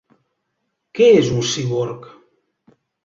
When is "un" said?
1.35-1.45